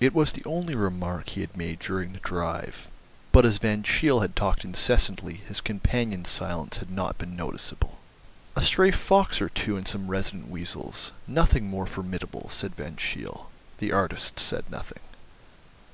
It 0.00 0.12
was 0.14 0.32
the 0.32 0.44
only 0.44 0.74
remark 0.74 1.30
he 1.30 1.40
had 1.40 1.56
made 1.56 1.78
during 1.78 2.12
the 2.12 2.18
drive, 2.20 2.88
but 3.32 3.46
as 3.46 3.56
Van 3.56 3.82
Cheele 3.82 4.20
had 4.20 4.36
talked 4.36 4.66
incessantly 4.66 5.36
his 5.48 5.62
companion's 5.62 6.28
silence 6.28 6.76
had 6.76 6.90
not 6.90 7.16
been 7.16 7.34
noticeable. 7.34 7.96
"A 8.54 8.60
stray 8.60 8.90
fox 8.90 9.40
or 9.40 9.48
two 9.48 9.78
and 9.78 9.88
some 9.88 10.08
resident 10.08 10.48
weasels. 10.50 11.12
Nothing 11.26 11.70
more 11.70 11.86
formidable," 11.86 12.50
said 12.50 12.74
Van 12.76 12.96
Cheele. 12.96 13.48
The 13.78 13.92
artist 13.92 14.38
said 14.38 14.70
nothing. 14.70 15.00